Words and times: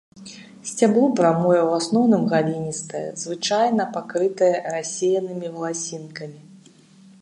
Сцябло 0.69 1.03
прамое, 1.19 1.59
у 1.65 1.69
асноўным 1.79 2.23
галінастае, 2.33 3.05
звычайна 3.25 3.83
пакрытае 3.99 4.53
рассеянымі 4.77 5.47
валасінкамі. 5.55 6.39